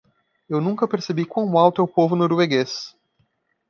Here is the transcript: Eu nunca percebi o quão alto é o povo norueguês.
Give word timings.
Eu 0.49 0.59
nunca 0.59 0.87
percebi 0.87 1.21
o 1.21 1.27
quão 1.27 1.55
alto 1.59 1.79
é 1.79 1.85
o 1.85 1.87
povo 1.87 2.15
norueguês. 2.15 2.95